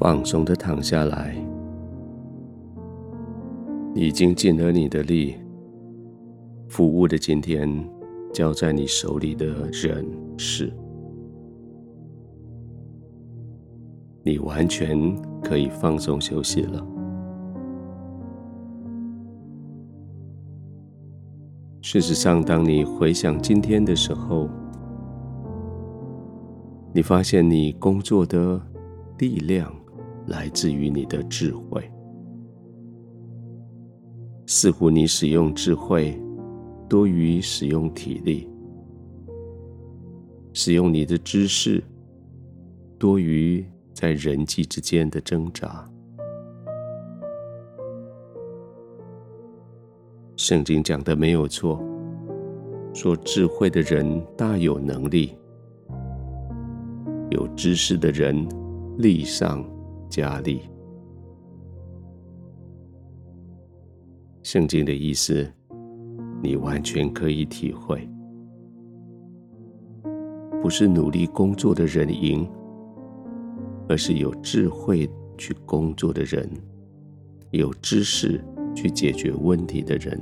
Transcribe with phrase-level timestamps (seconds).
[0.00, 1.36] 放松的躺下来，
[3.94, 5.36] 已经尽了你的力，
[6.70, 7.68] 服务的今天
[8.32, 10.02] 交在你手里的人
[10.38, 10.72] 事，
[14.22, 16.82] 你完全可以放松休息了。
[21.82, 24.48] 事实上，当你回想今天的时候，
[26.94, 28.58] 你发现你工作的
[29.18, 29.70] 力量
[30.26, 31.90] 来自于你的智慧，
[34.46, 36.20] 似乎你使用智慧
[36.88, 38.48] 多于使用体力，
[40.52, 41.82] 使用你的知识
[42.98, 45.88] 多于在人际之间的挣扎。
[50.36, 51.84] 圣经讲的没有错，
[52.94, 55.36] 说智慧的人大有能力。
[57.30, 58.48] 有知识的人，
[58.98, 59.64] 力上
[60.10, 60.62] 加力。
[64.42, 65.48] 圣经的意思，
[66.42, 68.08] 你完全可以体会，
[70.60, 72.50] 不是努力工作的人赢，
[73.88, 76.50] 而是有智慧去工作的人，
[77.50, 78.42] 有知识
[78.74, 80.20] 去解决问题的人，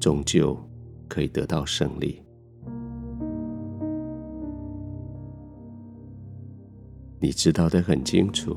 [0.00, 0.56] 终究
[1.08, 2.21] 可以得到胜利。
[7.22, 8.56] 你知道的很清楚，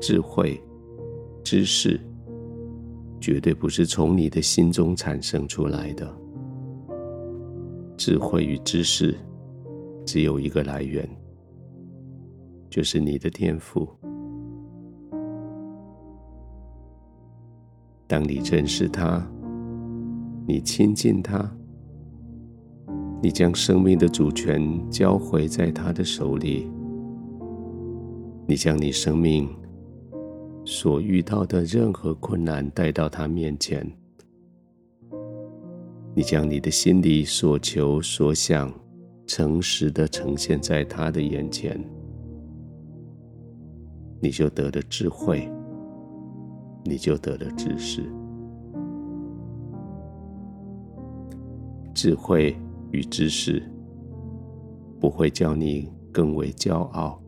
[0.00, 0.58] 智慧、
[1.44, 2.00] 知识
[3.20, 6.10] 绝对不是从你的心中产生出来的。
[7.98, 9.14] 智慧与知识
[10.06, 11.06] 只有一个来源，
[12.70, 13.86] 就是你的天赋。
[18.06, 19.22] 当你认识他，
[20.46, 21.54] 你亲近他，
[23.22, 26.70] 你将生命的主权交回在他的手里。
[28.52, 29.48] 你将你生命
[30.62, 33.90] 所遇到的任何困难带到他面前，
[36.14, 38.70] 你将你的心里所求所想
[39.26, 41.82] 诚实的呈现在他的眼前，
[44.20, 45.50] 你就得了智慧，
[46.84, 48.04] 你就得了知识。
[51.94, 52.54] 智慧
[52.90, 53.62] 与知识
[55.00, 57.18] 不会叫你更为骄傲。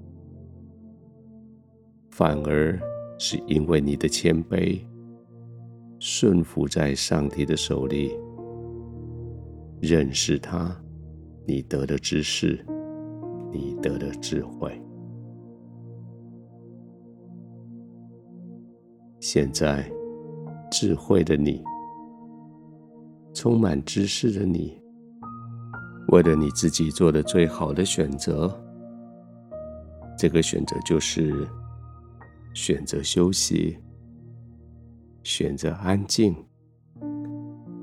[2.16, 2.78] 反而
[3.18, 4.80] 是因为你的谦卑，
[5.98, 8.16] 顺服在上帝的手里，
[9.80, 10.80] 认识他，
[11.44, 12.64] 你得了知识，
[13.50, 14.80] 你得了智慧。
[19.18, 19.84] 现在，
[20.70, 21.64] 智慧的你，
[23.34, 24.80] 充满知识的你，
[26.12, 28.56] 为了你自己做的最好的选择，
[30.16, 31.44] 这个选择就是。
[32.54, 33.76] 选择休息，
[35.24, 36.32] 选择安静，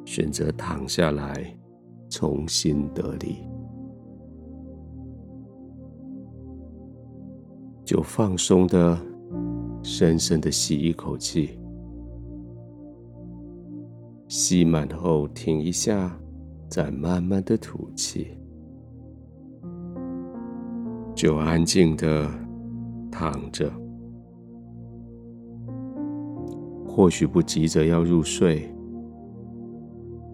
[0.06, 1.54] 选择躺下来，
[2.10, 3.36] 重新得力，
[7.84, 8.98] 就放松的、
[9.84, 11.60] 深深的吸一口气，
[14.30, 16.18] 吸满后停一下，
[16.70, 18.38] 再慢慢的吐气，
[21.14, 22.32] 就安静的
[23.12, 23.70] 躺着。
[26.94, 28.70] 或许不急着要入睡，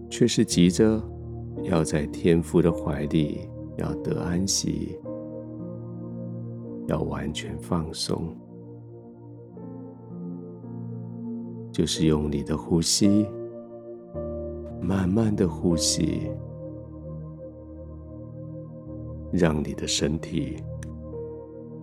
[0.09, 0.99] 却是急着
[1.61, 4.97] 要在天父的怀里要得安息，
[6.87, 8.35] 要完全放松，
[11.71, 13.27] 就是用你的呼吸，
[14.81, 16.31] 慢慢的呼吸，
[19.31, 20.55] 让你的身体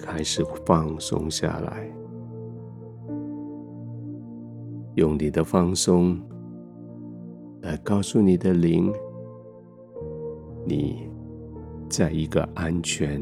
[0.00, 1.88] 开始放松下来。
[4.94, 6.16] 用你的放松
[7.62, 8.92] 来告诉你的灵，
[10.64, 11.08] 你
[11.88, 13.20] 在一个安全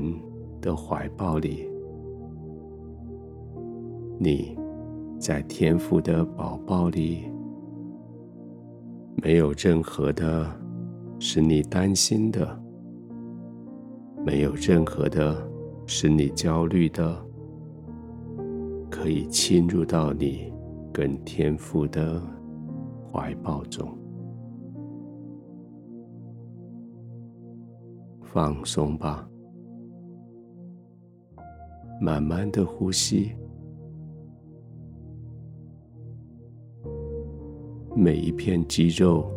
[0.60, 1.66] 的怀抱里，
[4.19, 4.54] 你
[5.19, 7.22] 在天父的宝宝里，
[9.22, 10.46] 没有任何的
[11.19, 12.60] 使你担心的，
[14.26, 15.34] 没有任何的
[15.86, 17.16] 使你焦虑的，
[18.90, 20.51] 可以侵入到你。
[20.92, 22.22] 跟天父的
[23.10, 23.88] 怀抱中，
[28.22, 29.26] 放松吧，
[31.98, 33.32] 慢慢的呼吸，
[37.96, 39.30] 每一片肌肉、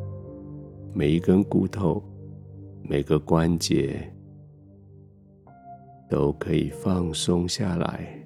[0.93, 2.03] 每一根骨头、
[2.83, 4.13] 每个关节
[6.09, 8.24] 都可以放松下来。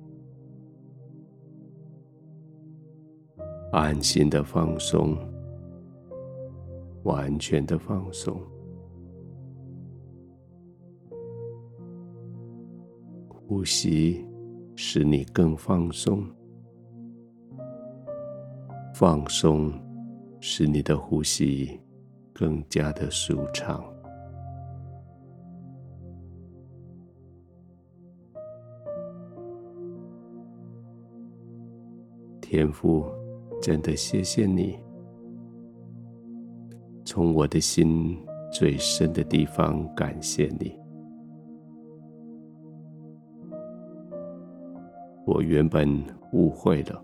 [3.79, 5.17] 安心的放松，
[7.03, 8.37] 完全的放松。
[13.29, 14.27] 呼吸
[14.75, 16.27] 使你更放松，
[18.93, 19.71] 放松
[20.41, 21.79] 使你的呼吸
[22.33, 23.81] 更加的舒畅。
[32.41, 33.05] 天赋，
[33.61, 34.79] 真的谢谢你，
[37.03, 38.17] 从我的心
[38.51, 40.77] 最深的地方感谢你。
[45.25, 46.01] 我原本
[46.31, 47.03] 误会了，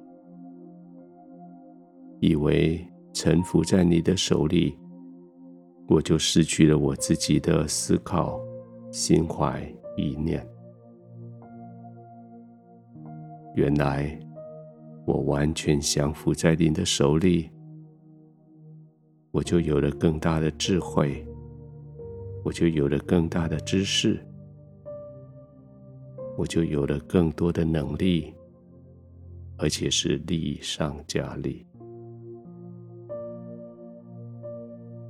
[2.19, 4.75] 以为臣服在你的手里，
[5.88, 8.40] 我就失去了我自己的思考、
[8.92, 9.62] 心怀、
[9.96, 10.44] 意念。
[13.54, 14.18] 原来
[15.06, 17.50] 我完全降服在你的手里，
[19.31, 21.25] 我就有了更大的智慧，
[22.44, 24.19] 我就有了更大的知识。
[26.38, 28.34] 我就有了更多的能力，
[29.57, 31.66] 而且是力上加力。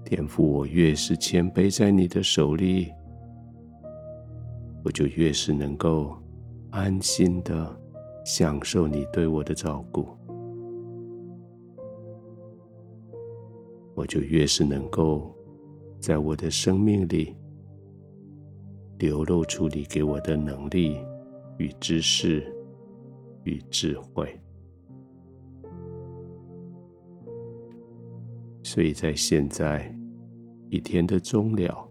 [0.03, 2.91] 天父，我越是谦卑在你的手里，
[4.83, 6.15] 我就越是能够
[6.69, 7.75] 安心的
[8.25, 10.05] 享受你对我的照顾，
[13.93, 15.33] 我就越是能够
[16.01, 17.33] 在我的生命里
[18.97, 20.97] 流露出你给我的能力。
[21.57, 22.45] 与知识
[23.45, 24.37] 与智慧，
[28.61, 29.89] 所以在现在
[30.69, 31.89] 一天的终了，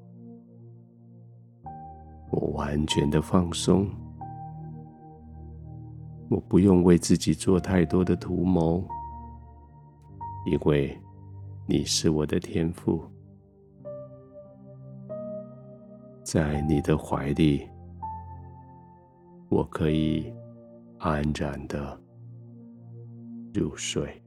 [2.30, 3.88] 我完全的放松，
[6.34, 8.84] 我不用为自己做太多的图谋，
[10.46, 11.00] 因为
[11.64, 13.00] 你是我的天赋，
[16.24, 17.68] 在你的怀里。
[19.48, 20.34] 我可以
[20.98, 21.96] 安然的
[23.52, 24.20] 入睡。